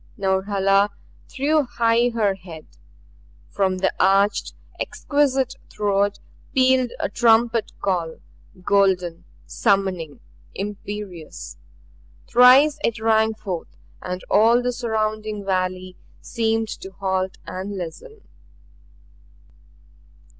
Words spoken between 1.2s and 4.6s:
threw high her head. From the arched,